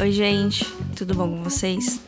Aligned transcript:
Oi, 0.00 0.12
gente, 0.12 0.64
tudo 0.96 1.14
bom 1.14 1.28
com 1.28 1.42
vocês? 1.42 2.00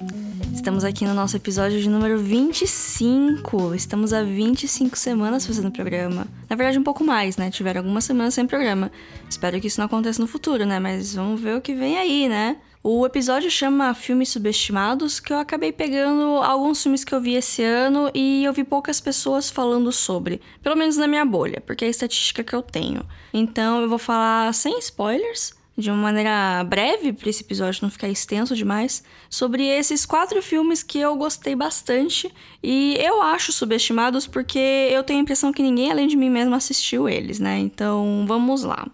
Estamos 0.54 0.82
aqui 0.82 1.04
no 1.04 1.12
nosso 1.12 1.36
episódio 1.36 1.78
de 1.78 1.90
número 1.90 2.18
25. 2.18 3.74
Estamos 3.74 4.14
há 4.14 4.22
25 4.22 4.96
semanas 4.96 5.46
fazendo 5.46 5.70
programa. 5.70 6.26
Na 6.48 6.56
verdade, 6.56 6.78
um 6.78 6.82
pouco 6.82 7.04
mais, 7.04 7.36
né? 7.36 7.50
Tiveram 7.50 7.82
algumas 7.82 8.04
semanas 8.04 8.32
sem 8.32 8.46
programa. 8.46 8.90
Espero 9.28 9.60
que 9.60 9.66
isso 9.66 9.78
não 9.78 9.84
aconteça 9.84 10.22
no 10.22 10.26
futuro, 10.26 10.64
né? 10.64 10.80
Mas 10.80 11.14
vamos 11.14 11.38
ver 11.38 11.54
o 11.54 11.60
que 11.60 11.74
vem 11.74 11.98
aí, 11.98 12.30
né? 12.30 12.56
O 12.82 13.04
episódio 13.04 13.50
chama 13.50 13.92
Filmes 13.92 14.30
Subestimados, 14.30 15.20
que 15.20 15.30
eu 15.30 15.38
acabei 15.38 15.70
pegando 15.70 16.38
alguns 16.38 16.82
filmes 16.82 17.04
que 17.04 17.14
eu 17.14 17.20
vi 17.20 17.34
esse 17.34 17.62
ano 17.62 18.10
e 18.14 18.42
eu 18.42 18.54
vi 18.54 18.64
poucas 18.64 19.02
pessoas 19.02 19.50
falando 19.50 19.92
sobre, 19.92 20.40
pelo 20.62 20.76
menos 20.76 20.96
na 20.96 21.06
minha 21.06 21.26
bolha, 21.26 21.60
porque 21.60 21.84
é 21.84 21.88
a 21.88 21.90
estatística 21.90 22.42
que 22.42 22.54
eu 22.54 22.62
tenho. 22.62 23.06
Então 23.34 23.82
eu 23.82 23.88
vou 23.88 23.98
falar 23.98 24.52
sem 24.54 24.78
spoilers, 24.78 25.52
de 25.76 25.90
uma 25.90 25.96
maneira 25.96 26.62
breve, 26.64 27.12
para 27.12 27.30
esse 27.30 27.42
episódio 27.42 27.80
não 27.82 27.90
ficar 27.90 28.08
extenso 28.08 28.54
demais, 28.54 29.02
sobre 29.30 29.66
esses 29.66 30.04
quatro 30.04 30.42
filmes 30.42 30.82
que 30.82 30.98
eu 30.98 31.16
gostei 31.16 31.54
bastante 31.54 32.32
e 32.62 32.96
eu 33.00 33.22
acho 33.22 33.52
subestimados 33.52 34.26
porque 34.26 34.58
eu 34.58 35.02
tenho 35.02 35.20
a 35.20 35.22
impressão 35.22 35.52
que 35.52 35.62
ninguém 35.62 35.90
além 35.90 36.08
de 36.08 36.16
mim 36.16 36.30
mesmo 36.30 36.54
assistiu 36.54 37.08
eles, 37.08 37.38
né? 37.38 37.58
Então 37.58 38.24
vamos 38.26 38.62
lá. 38.62 38.86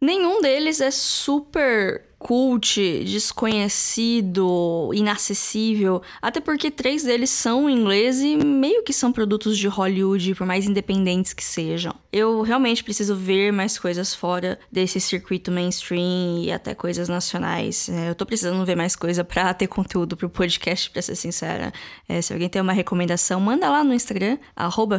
Nenhum 0.00 0.40
deles 0.40 0.80
é 0.80 0.90
super 0.90 2.07
cult, 2.18 3.04
desconhecido, 3.04 4.90
inacessível, 4.92 6.02
até 6.20 6.40
porque 6.40 6.70
três 6.70 7.04
deles 7.04 7.30
são 7.30 7.70
inglês 7.70 8.20
e 8.20 8.36
meio 8.36 8.82
que 8.82 8.92
são 8.92 9.12
produtos 9.12 9.56
de 9.56 9.68
Hollywood, 9.68 10.34
por 10.34 10.46
mais 10.46 10.66
independentes 10.66 11.32
que 11.32 11.44
sejam. 11.44 11.94
Eu 12.12 12.42
realmente 12.42 12.82
preciso 12.82 13.14
ver 13.14 13.52
mais 13.52 13.78
coisas 13.78 14.14
fora 14.14 14.58
desse 14.70 15.00
circuito 15.00 15.52
mainstream 15.52 16.42
e 16.42 16.50
até 16.50 16.74
coisas 16.74 17.08
nacionais. 17.08 17.88
É, 17.88 18.10
eu 18.10 18.14
tô 18.14 18.26
precisando 18.26 18.64
ver 18.64 18.76
mais 18.76 18.96
coisa 18.96 19.22
pra 19.22 19.54
ter 19.54 19.68
conteúdo 19.68 20.16
pro 20.16 20.28
podcast, 20.28 20.90
pra 20.90 21.00
ser 21.00 21.14
sincera. 21.14 21.72
É, 22.08 22.20
se 22.20 22.32
alguém 22.32 22.48
tem 22.48 22.60
uma 22.60 22.72
recomendação, 22.72 23.40
manda 23.40 23.70
lá 23.70 23.84
no 23.84 23.94
Instagram, 23.94 24.38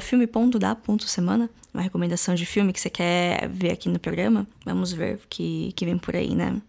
filme.da.semana, 0.02 1.50
uma 1.74 1.84
recomendação 1.84 2.34
de 2.34 2.46
filme 2.46 2.72
que 2.72 2.80
você 2.80 2.90
quer 2.90 3.48
ver 3.50 3.72
aqui 3.72 3.90
no 3.90 4.00
programa. 4.00 4.48
Vamos 4.66 4.94
ver 4.94 5.16
o 5.16 5.28
que, 5.30 5.74
que 5.76 5.86
vem 5.86 5.98
por 5.98 6.16
aí, 6.16 6.34
né? 6.34 6.62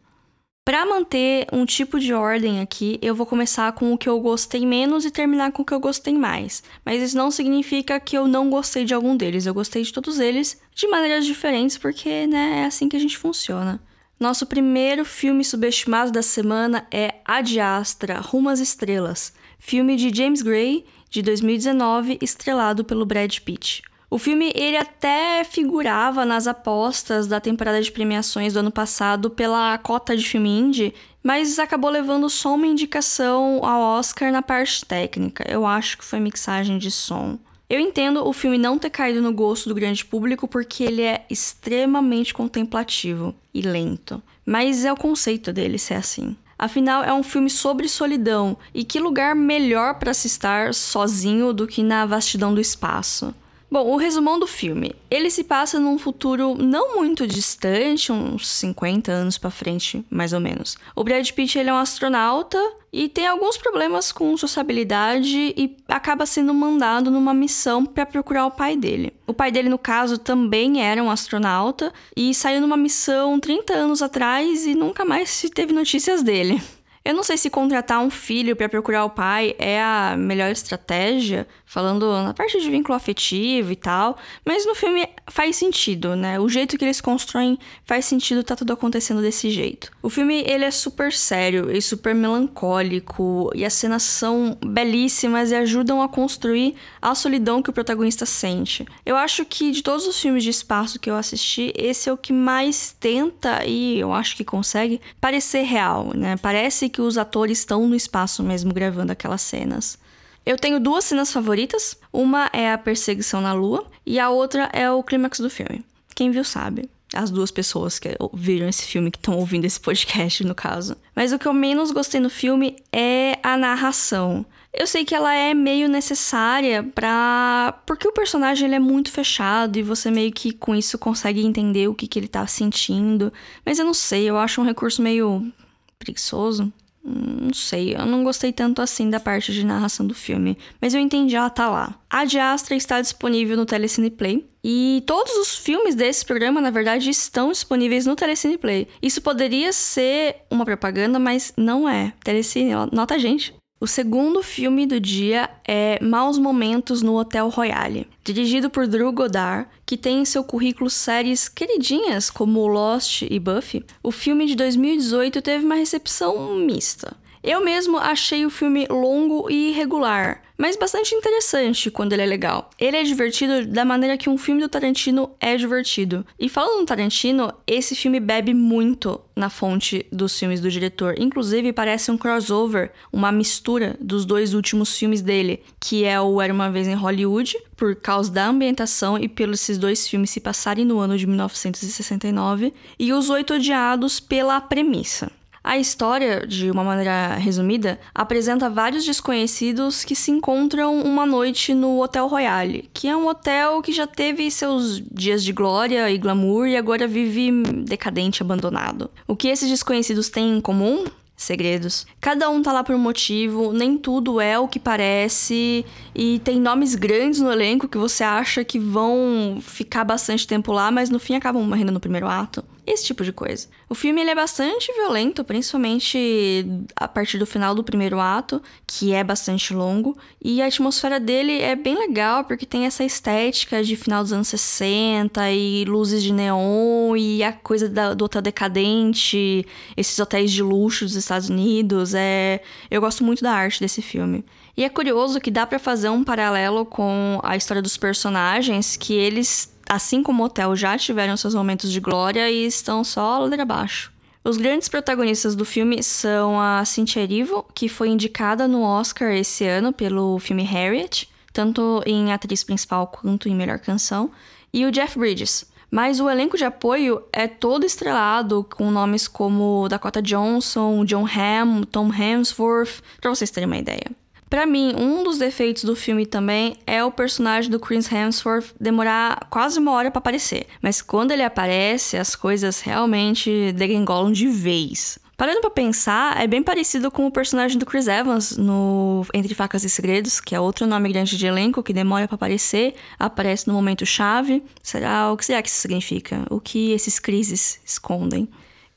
Para 0.65 0.85
manter 0.85 1.47
um 1.53 1.65
tipo 1.65 1.99
de 1.99 2.13
ordem 2.13 2.61
aqui, 2.61 2.99
eu 3.01 3.15
vou 3.15 3.25
começar 3.25 3.73
com 3.73 3.93
o 3.93 3.99
que 3.99 4.09
eu 4.09 4.21
gostei 4.21 4.67
menos 4.67 5.05
e 5.05 5.11
terminar 5.11 5.53
com 5.53 5.63
o 5.63 5.65
que 5.65 5.73
eu 5.73 5.81
gostei 5.81 6.15
mais. 6.15 6.63
Mas 6.85 7.03
isso 7.03 7.17
não 7.17 7.31
significa 7.31 7.99
que 7.99 8.17
eu 8.17 8.29
não 8.29 8.51
gostei 8.51 8.85
de 8.85 8.93
algum 8.93 9.17
deles. 9.17 9.47
Eu 9.47 9.55
gostei 9.55 9.83
de 9.83 9.93
todos 9.93 10.21
eles 10.21 10.61
de 10.75 10.87
maneiras 10.87 11.25
diferentes, 11.25 11.79
porque 11.79 12.27
né, 12.27 12.61
é 12.61 12.65
assim 12.67 12.89
que 12.89 12.97
a 12.97 13.01
gente 13.01 13.17
funciona. 13.17 13.81
Nosso 14.19 14.47
primeiro 14.47 15.03
filme 15.03 15.43
subestimado 15.43 16.13
da 16.13 16.21
semana 16.21 16.87
é 16.91 17.15
Ad 17.25 17.59
Astra, 17.59 18.21
Rumo 18.21 18.51
às 18.51 18.61
Estrelas, 18.61 19.33
filme 19.59 19.97
de 19.97 20.15
James 20.15 20.43
Gray, 20.43 20.85
de 21.09 21.23
2019, 21.23 22.19
estrelado 22.21 22.85
pelo 22.85 23.07
Brad 23.07 23.35
Pitt. 23.39 23.83
O 24.11 24.19
filme 24.19 24.51
ele 24.57 24.77
até 24.77 25.45
figurava 25.45 26.25
nas 26.25 26.49
apostas 26.49 27.29
da 27.29 27.39
temporada 27.39 27.81
de 27.81 27.93
premiações 27.93 28.55
do 28.55 28.59
ano 28.59 28.73
passado 28.73 29.31
pela 29.31 29.79
cota 29.79 30.17
de 30.17 30.27
filme 30.27 30.49
indie, 30.49 30.93
mas 31.23 31.61
acabou 31.61 31.89
levando 31.89 32.29
só 32.29 32.57
uma 32.57 32.67
indicação 32.67 33.65
ao 33.65 33.99
Oscar 33.99 34.33
na 34.33 34.43
parte 34.43 34.85
técnica. 34.85 35.45
Eu 35.49 35.65
acho 35.65 35.97
que 35.97 36.05
foi 36.05 36.19
mixagem 36.19 36.77
de 36.77 36.91
som. 36.91 37.39
Eu 37.69 37.79
entendo 37.79 38.27
o 38.27 38.33
filme 38.33 38.59
não 38.59 38.81
ter 38.81 38.91
caído 38.91 39.23
no 39.23 39.33
gosto 39.33 39.69
do 39.69 39.77
grande 39.77 40.05
público 40.05 40.49
porque 40.49 40.83
ele 40.83 41.03
é 41.03 41.25
extremamente 41.31 42.35
contemplativo 42.35 43.33
e 43.55 43.63
lento, 43.63 44.21
mas 44.45 44.85
é 44.85 44.93
o 44.93 44.97
conceito 44.97 45.53
dele 45.53 45.79
ser 45.79 45.95
assim. 45.95 46.37
Afinal, 46.59 47.05
é 47.05 47.15
um 47.15 47.23
filme 47.23 47.49
sobre 47.49 47.89
solidão, 47.89 48.57
e 48.75 48.85
que 48.85 48.99
lugar 48.99 49.35
melhor 49.35 49.95
para 49.95 50.13
se 50.13 50.27
estar 50.27 50.75
sozinho 50.75 51.53
do 51.55 51.67
que 51.67 51.83
na 51.83 52.05
vastidão 52.05 52.53
do 52.53 52.61
espaço? 52.61 53.33
Bom, 53.71 53.87
o 53.87 53.97
resumão 53.97 54.39
do 54.39 54.49
filme. 54.49 54.97
Ele 55.09 55.31
se 55.31 55.45
passa 55.45 55.79
num 55.79 55.97
futuro 55.97 56.57
não 56.59 56.97
muito 56.97 57.25
distante, 57.25 58.11
uns 58.11 58.49
50 58.49 59.13
anos 59.13 59.39
para 59.39 59.49
frente, 59.49 60.05
mais 60.11 60.33
ou 60.33 60.41
menos. 60.41 60.77
O 60.97 61.05
Brad 61.05 61.31
Pitt 61.31 61.57
ele 61.57 61.71
é 61.71 61.73
um 61.73 61.77
astronauta 61.77 62.59
e 62.93 63.09
tem 63.09 63.29
alguns 63.29 63.57
problemas 63.57 64.11
com 64.11 64.37
sociabilidade 64.37 65.55
e 65.57 65.77
acaba 65.87 66.27
sendo 66.27 66.53
mandado 66.53 67.13
numa 67.13 67.33
missão 67.33 67.87
para 67.87 68.05
procurar 68.05 68.47
o 68.47 68.51
pai 68.51 68.77
dele. 68.77 69.13
O 69.25 69.33
pai 69.33 69.53
dele, 69.53 69.69
no 69.69 69.79
caso, 69.79 70.19
também 70.19 70.83
era 70.83 71.01
um 71.01 71.11
astronauta 71.11 71.93
e 72.17 72.35
saiu 72.35 72.61
numa 72.61 72.77
missão 72.77 73.39
30 73.39 73.73
anos 73.73 74.03
atrás 74.03 74.67
e 74.67 74.75
nunca 74.75 75.05
mais 75.05 75.31
se 75.31 75.49
teve 75.49 75.73
notícias 75.73 76.25
dele. 76.25 76.61
Eu 77.03 77.15
não 77.15 77.23
sei 77.23 77.39
se 77.39 77.49
contratar 77.49 77.99
um 78.01 78.11
filho 78.11 78.55
para 78.55 78.69
procurar 78.69 79.07
o 79.07 79.11
pai 79.11 79.55
é 79.59 79.81
a 79.81 80.15
melhor 80.19 80.51
estratégia, 80.51 81.49
falando 81.65 82.13
na 82.23 82.35
parte 82.35 82.61
de 82.61 82.69
vínculo 82.69 82.95
afetivo 82.95 83.73
e 83.73 83.77
tal, 83.77 84.19
mas 84.45 84.67
no 84.67 84.75
filme 84.75 85.09
faz 85.31 85.57
sentido, 85.57 86.15
né? 86.15 86.39
O 86.39 86.47
jeito 86.47 86.77
que 86.77 86.85
eles 86.85 87.01
constroem 87.01 87.59
faz 87.85 88.05
sentido 88.05 88.45
tá 88.45 88.55
tudo 88.55 88.75
acontecendo 88.75 89.23
desse 89.23 89.49
jeito. 89.51 89.91
O 90.03 90.11
filme 90.11 90.45
ele 90.47 90.63
é 90.63 90.71
super 90.71 91.11
sério 91.11 91.75
e 91.75 91.81
super 91.81 92.15
melancólico 92.15 93.51
e 93.55 93.65
as 93.65 93.73
cenas 93.73 94.03
são 94.03 94.59
belíssimas 94.63 95.51
e 95.51 95.55
ajudam 95.55 96.03
a 96.03 96.09
construir 96.09 96.75
a 97.01 97.15
solidão 97.15 97.63
que 97.63 97.71
o 97.71 97.73
protagonista 97.73 98.27
sente. 98.27 98.85
Eu 99.07 99.17
acho 99.17 99.47
que 99.47 99.71
de 99.71 99.83
todos 99.83 100.07
os 100.07 100.21
filmes 100.21 100.45
de 100.45 100.51
espaço 100.51 101.01
que 101.01 101.11
eu 101.11 101.17
assisti, 101.17 101.73
esse 101.75 102.11
é 102.11 102.13
o 102.13 102.19
que 102.19 102.33
mais 102.33 102.95
tenta 103.01 103.65
e 103.65 103.99
eu 103.99 104.13
acho 104.13 104.37
que 104.37 104.45
consegue 104.45 105.01
parecer 105.19 105.63
real, 105.63 106.13
né? 106.15 106.37
Parece 106.37 106.90
que 106.91 107.01
os 107.01 107.17
atores 107.17 107.59
estão 107.59 107.89
no 107.89 107.95
espaço 107.95 108.43
mesmo 108.43 108.75
gravando 108.75 109.13
aquelas 109.13 109.41
cenas. 109.41 109.99
Eu 110.45 110.57
tenho 110.57 110.81
duas 110.81 111.05
cenas 111.05 111.33
favoritas. 111.33 111.97
Uma 112.13 112.51
é 112.53 112.73
a 112.73 112.79
perseguição 112.79 113.41
na 113.41 113.53
lua 113.53 113.87
e 114.05 114.19
a 114.19 114.31
outra 114.31 114.69
é 114.73 114.91
o 114.91 115.03
clímax 115.03 115.41
do 115.41 115.51
filme. 115.51 115.85
Quem 116.15 116.31
viu 116.31 116.45
sabe. 116.45 116.89
As 117.13 117.31
duas 117.31 117.51
pessoas 117.51 117.99
que 117.99 118.17
viram 118.33 118.69
esse 118.69 118.85
filme, 118.85 119.11
que 119.11 119.19
estão 119.19 119.37
ouvindo 119.37 119.65
esse 119.65 119.81
podcast, 119.81 120.45
no 120.45 120.55
caso. 120.55 120.97
Mas 121.15 121.33
o 121.33 121.39
que 121.39 121.47
eu 121.47 121.53
menos 121.53 121.91
gostei 121.91 122.21
no 122.21 122.31
filme 122.31 122.77
é 122.93 123.39
a 123.43 123.57
narração. 123.57 124.47
Eu 124.73 124.87
sei 124.87 125.05
que 125.05 125.15
ela 125.15 125.35
é 125.35 125.53
meio 125.53 125.89
necessária 125.89 126.85
pra. 126.85 127.81
Porque 127.85 128.07
o 128.07 128.13
personagem 128.13 128.67
ele 128.67 128.77
é 128.77 128.79
muito 128.79 129.11
fechado 129.11 129.77
e 129.77 129.83
você 129.83 130.11
meio 130.11 130.31
que 130.31 130.53
com 130.53 130.77
isso 130.77 130.97
consegue 130.97 131.45
entender 131.45 131.89
o 131.89 131.95
que, 131.95 132.07
que 132.07 132.19
ele 132.19 132.29
tá 132.29 132.47
sentindo. 132.47 133.33
Mas 133.67 133.81
eu 133.81 133.85
não 133.85 133.95
sei, 133.95 134.31
eu 134.31 134.39
acho 134.39 134.61
um 134.61 134.65
recurso 134.65 135.03
meio 135.03 135.53
preguiçoso. 135.99 136.73
Não 137.03 137.55
sei, 137.55 137.95
eu 137.95 138.05
não 138.05 138.23
gostei 138.23 138.53
tanto 138.53 138.83
assim 138.83 139.09
da 139.09 139.19
parte 139.19 139.53
de 139.53 139.65
narração 139.65 140.07
do 140.07 140.15
filme, 140.15 140.57
mas 140.81 140.93
eu 140.93 141.01
entendi 141.01 141.35
ela 141.35 141.49
tá 141.49 141.69
lá. 141.69 141.99
A 142.09 142.25
de 142.25 142.39
Astra 142.39 142.77
está 142.77 143.01
disponível 143.01 143.57
no 143.57 143.65
Telecine 143.65 144.11
Play. 144.11 144.47
E 144.63 145.03
todos 145.07 145.33
os 145.37 145.57
filmes 145.57 145.95
desse 145.95 146.25
programa, 146.25 146.61
na 146.61 146.71
verdade, 146.71 147.09
estão 147.09 147.51
disponíveis 147.51 148.05
no 148.05 148.15
Telecine 148.15 148.59
Play. 148.59 148.87
Isso 149.01 149.23
poderia 149.23 149.73
ser 149.73 150.37
uma 150.51 150.67
propaganda, 150.67 151.19
mas 151.19 151.55
não 151.57 151.89
é. 151.89 152.13
Telecine, 152.23 152.73
nota 152.93 153.15
a 153.15 153.19
gente. 153.19 153.55
O 153.83 153.87
segundo 153.87 154.43
filme 154.43 154.85
do 154.85 155.01
dia 155.01 155.49
é 155.67 155.99
Maus 156.05 156.37
Momentos 156.37 157.01
no 157.01 157.17
Hotel 157.17 157.49
Royale, 157.49 158.07
dirigido 158.23 158.69
por 158.69 158.87
Drew 158.87 159.11
Goddard, 159.11 159.67
que 159.87 159.97
tem 159.97 160.21
em 160.21 160.25
seu 160.27 160.45
currículo 160.45 160.91
séries 160.91 161.49
queridinhas 161.49 162.29
como 162.29 162.67
Lost 162.67 163.23
e 163.23 163.39
Buffy. 163.39 163.83
O 164.03 164.13
filme 164.13 164.45
de 164.45 164.55
2018 164.55 165.41
teve 165.41 165.65
uma 165.65 165.77
recepção 165.77 166.57
mista. 166.57 167.17
Eu 167.43 167.65
mesmo 167.65 167.97
achei 167.97 168.45
o 168.45 168.51
filme 168.51 168.87
longo 168.91 169.51
e 169.51 169.71
irregular, 169.71 170.43
mas 170.59 170.77
bastante 170.77 171.15
interessante 171.15 171.91
quando 171.91 172.13
ele 172.13 172.21
é 172.21 172.27
legal. 172.27 172.69
Ele 172.79 172.99
é 172.99 173.03
divertido 173.03 173.67
da 173.67 173.83
maneira 173.83 174.19
que 174.19 174.29
um 174.29 174.37
filme 174.37 174.61
do 174.61 174.69
Tarantino 174.69 175.31
é 175.41 175.57
divertido. 175.57 176.27
E 176.39 176.51
falando 176.51 176.81
no 176.81 176.85
Tarantino, 176.85 177.51
esse 177.67 177.97
filme 177.97 178.21
bebe 178.21 178.53
muito 178.53 179.19
na 179.35 179.49
fonte 179.49 180.05
dos 180.13 180.39
filmes 180.39 180.61
do 180.61 180.71
diretor. 180.71 181.15
Inclusive, 181.19 181.73
parece 181.73 182.11
um 182.11 182.19
crossover, 182.19 182.93
uma 183.11 183.33
mistura 183.33 183.97
dos 183.99 184.27
dois 184.27 184.53
últimos 184.53 184.95
filmes 184.99 185.23
dele, 185.23 185.63
que 185.81 186.05
é 186.05 186.21
o 186.21 186.43
Era 186.43 186.53
uma 186.53 186.71
Vez 186.71 186.87
em 186.87 186.95
Hollywood, 186.95 187.57
por 187.75 187.97
causa 187.97 188.31
da 188.31 188.49
ambientação 188.49 189.17
e 189.17 189.27
pelos 189.27 189.63
esses 189.63 189.79
dois 189.79 190.07
filmes 190.07 190.29
se 190.29 190.41
passarem 190.41 190.85
no 190.85 190.99
ano 190.99 191.17
de 191.17 191.27
1969, 191.27 192.75
e 192.99 193.15
Os 193.15 193.31
Oito 193.31 193.55
Odiados 193.55 194.21
pela 194.21 194.61
premissa. 194.61 195.33
A 195.63 195.77
história, 195.77 196.47
de 196.47 196.71
uma 196.71 196.83
maneira 196.83 197.35
resumida, 197.35 198.01
apresenta 198.15 198.71
vários 198.71 199.05
desconhecidos 199.05 200.05
que 200.05 200.17
se 200.17 200.31
encontram 200.31 201.01
uma 201.01 201.27
noite 201.27 201.75
no 201.75 202.03
Hotel 202.03 202.27
Royale, 202.27 202.89
que 202.95 203.09
é 203.09 203.17
um 203.17 203.27
hotel 203.27 203.83
que 203.83 203.93
já 203.93 204.07
teve 204.07 204.51
seus 204.51 205.03
dias 205.13 205.45
de 205.45 205.53
glória 205.53 206.11
e 206.11 206.17
glamour 206.17 206.67
e 206.67 206.77
agora 206.77 207.07
vive 207.07 207.51
decadente, 207.85 208.43
abandonado. 208.43 209.11
O 209.29 209.37
que 209.37 209.49
esses 209.49 209.69
desconhecidos 209.69 210.31
têm 210.31 210.57
em 210.57 210.61
comum? 210.61 211.05
segredos. 211.41 212.07
Cada 212.21 212.51
um 212.51 212.61
tá 212.61 212.71
lá 212.71 212.85
por 212.85 212.95
um 212.95 212.99
motivo, 212.99 213.73
nem 213.73 213.97
tudo 213.97 214.41
é 214.41 214.59
o 214.59 214.69
que 214.69 214.79
parece, 214.79 215.87
e 216.15 216.39
tem 216.41 216.61
nomes 216.61 216.95
grandes 216.95 217.41
no 217.41 217.51
elenco 217.51 217.89
que 217.89 217.97
você 217.97 218.23
acha 218.23 218.63
que 218.63 218.79
vão 218.79 219.59
ficar 219.63 220.05
bastante 220.05 220.47
tempo 220.47 220.71
lá, 220.71 220.91
mas 220.91 221.09
no 221.09 221.19
fim 221.19 221.35
acabam 221.35 221.65
morrendo 221.65 221.93
no 221.93 221.99
primeiro 221.99 222.29
ato. 222.29 222.63
Esse 222.93 223.05
tipo 223.05 223.25
de 223.25 223.33
coisa. 223.33 223.69
O 223.89 223.95
filme 223.95 224.21
ele 224.21 224.31
é 224.31 224.35
bastante 224.35 224.93
violento, 224.93 225.45
principalmente 225.45 226.67
a 226.97 227.09
partir 227.09 227.39
do 227.39 227.47
final 227.47 227.75
do 227.75 227.85
primeiro 227.85 228.21
ato, 228.21 228.63
que 228.87 229.13
é 229.13 229.23
bastante 229.23 229.73
longo, 229.75 230.17
e 230.43 230.61
a 230.63 230.67
atmosfera 230.67 231.19
dele 231.19 231.61
é 231.61 231.75
bem 231.75 231.97
legal 231.97 232.45
porque 232.45 232.67
tem 232.67 232.87
essa 232.87 233.05
estética 233.05 233.83
de 233.83 233.97
final 233.97 234.23
dos 234.23 234.33
anos 234.33 234.49
60 234.49 235.51
e 235.51 235.85
luzes 235.85 236.23
de 236.23 236.33
neon 236.33 237.17
e 237.17 237.43
a 237.43 237.53
coisa 237.53 237.89
da, 237.89 238.15
do 238.15 238.25
hotel 238.25 238.43
decadente, 238.43 239.67
esses 239.97 240.19
hotéis 240.19 240.51
de 240.51 240.63
luxo 240.63 241.05
dos 241.05 241.15
Estados 241.15 241.49
Unidos. 241.49 242.15
É, 242.15 242.61
eu 242.91 243.01
gosto 243.01 243.25
muito 243.25 243.43
da 243.43 243.53
arte 243.53 243.81
desse 243.81 244.03
filme. 244.03 244.45
E 244.77 244.85
é 244.85 244.89
curioso 244.89 245.41
que 245.41 245.51
dá 245.51 245.67
para 245.67 245.79
fazer 245.79 246.09
um 246.09 246.25
paralelo 246.25 246.87
com 246.87 247.41
a 247.43 247.57
história 247.57 247.83
dos 247.83 247.97
personagens, 247.97 248.97
que 248.97 249.15
eles 249.15 249.71
assim 249.91 250.23
como 250.23 250.41
o 250.41 250.47
Hotel, 250.47 250.77
já 250.77 250.97
tiveram 250.97 251.37
seus 251.37 251.53
momentos 251.53 251.91
de 251.91 251.99
glória 251.99 252.49
e 252.49 252.65
estão 252.65 253.03
só 253.03 253.41
ladeira 253.41 253.65
abaixo. 253.65 254.13
Os 254.45 254.57
grandes 254.57 254.89
protagonistas 254.89 255.57
do 255.57 255.65
filme 255.65 256.01
são 256.01 256.61
a 256.61 256.85
Cynthia 256.85 257.25
Erivo, 257.25 257.67
que 257.75 257.89
foi 257.89 258.09
indicada 258.09 258.69
no 258.69 258.83
Oscar 258.83 259.33
esse 259.33 259.67
ano 259.67 259.93
pelo 259.93 260.39
filme 260.39 260.63
Harriet, 260.63 261.29
tanto 261.53 262.01
em 262.07 262.33
atriz 262.33 262.63
principal 262.63 263.09
quanto 263.09 263.49
em 263.49 263.55
melhor 263.55 263.81
canção, 263.81 264.31
e 264.73 264.87
o 264.87 264.93
Jeff 264.93 265.19
Bridges. 265.19 265.69
Mas 265.91 266.21
o 266.21 266.31
elenco 266.31 266.57
de 266.57 266.65
apoio 266.65 267.25
é 267.33 267.49
todo 267.49 267.85
estrelado 267.85 268.65
com 268.77 268.93
nomes 268.93 269.27
como 269.27 269.89
Dakota 269.89 270.23
Johnson, 270.23 271.05
John 271.05 271.27
Hamm, 271.27 271.83
Tom 271.83 272.15
Hemsworth, 272.15 273.03
para 273.21 273.35
vocês 273.35 273.51
terem 273.51 273.67
uma 273.67 273.77
ideia. 273.77 274.07
Para 274.51 274.67
mim, 274.67 274.97
um 274.99 275.23
dos 275.23 275.39
defeitos 275.39 275.85
do 275.85 275.95
filme 275.95 276.27
também 276.27 276.77
é 276.85 277.05
o 277.05 277.13
personagem 277.13 277.71
do 277.71 277.79
Chris 277.79 278.11
Hemsworth 278.11 278.75
demorar 278.81 279.47
quase 279.49 279.79
uma 279.79 279.93
hora 279.93 280.11
para 280.11 280.19
aparecer. 280.19 280.67
Mas 280.83 281.01
quando 281.01 281.31
ele 281.31 281.45
aparece, 281.45 282.17
as 282.17 282.35
coisas 282.35 282.81
realmente 282.81 283.71
degringolam 283.71 284.33
de 284.33 284.49
vez. 284.49 285.21
Parando 285.37 285.61
pra 285.61 285.71
pensar, 285.71 286.43
é 286.43 286.49
bem 286.49 286.65
parecido 286.65 287.13
com 287.13 287.29
o 287.29 287.31
personagem 287.31 287.79
do 287.79 287.87
Chris 287.87 288.09
Evans 288.09 288.57
no 288.57 289.25
Entre 289.33 289.55
Facas 289.55 289.85
e 289.85 289.89
Segredos, 289.89 290.41
que 290.41 290.55
é 290.55 290.61
outro 290.61 290.85
nome 290.85 291.11
grande 291.11 291.39
de 291.39 291.47
elenco 291.47 291.81
que 291.81 291.93
demora 291.93 292.27
para 292.27 292.35
aparecer, 292.35 292.97
aparece 293.19 293.69
no 293.69 293.73
momento 293.73 294.05
chave. 294.05 294.65
Será 294.83 295.33
o 295.33 295.37
que 295.37 295.45
será 295.45 295.63
que 295.63 295.69
isso 295.69 295.81
significa? 295.81 296.45
O 296.51 296.61
que 296.61 296.91
esses 296.91 297.21
crises 297.21 297.81
escondem? 297.87 298.49